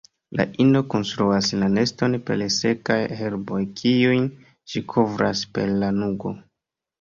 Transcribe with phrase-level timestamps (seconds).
[0.39, 4.25] La ino konstruas la neston per sekaj herboj kiujn
[4.73, 6.35] ŝi kovras per lanugo.